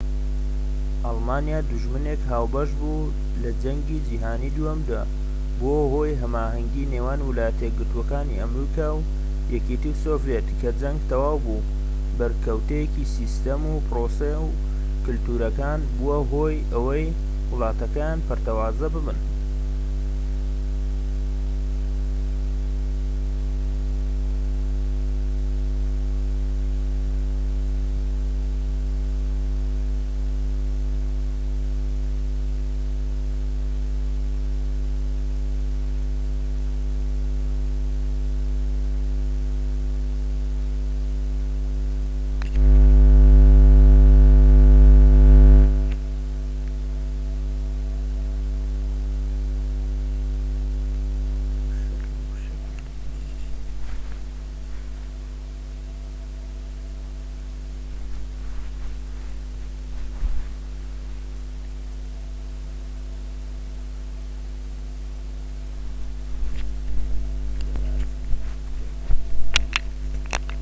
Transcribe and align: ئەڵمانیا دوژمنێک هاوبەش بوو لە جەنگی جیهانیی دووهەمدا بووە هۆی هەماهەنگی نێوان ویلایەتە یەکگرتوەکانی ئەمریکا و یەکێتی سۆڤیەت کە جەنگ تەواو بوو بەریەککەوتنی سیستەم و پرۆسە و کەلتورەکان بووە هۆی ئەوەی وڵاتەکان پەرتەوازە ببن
ئەڵمانیا 1.05 1.59
دوژمنێک 1.69 2.21
هاوبەش 2.31 2.69
بوو 2.79 3.11
لە 3.41 3.51
جەنگی 3.61 3.99
جیهانیی 4.07 4.53
دووهەمدا 4.57 5.01
بووە 5.59 5.83
هۆی 5.93 6.19
هەماهەنگی 6.21 6.89
نێوان 6.93 7.19
ویلایەتە 7.23 7.61
یەکگرتوەکانی 7.65 8.39
ئەمریکا 8.41 8.87
و 8.95 9.05
یەکێتی 9.55 9.99
سۆڤیەت 10.03 10.47
کە 10.59 10.69
جەنگ 10.81 10.99
تەواو 11.09 11.37
بوو 11.45 11.65
بەریەککەوتنی 12.17 13.09
سیستەم 13.15 13.61
و 13.71 13.83
پرۆسە 13.89 14.31
و 14.45 14.47
کەلتورەکان 15.05 15.79
بووە 15.97 16.17
هۆی 16.31 16.57
ئەوەی 16.73 17.05
وڵاتەکان 17.51 18.17
پەرتەوازە 18.27 18.87
ببن 18.97 19.21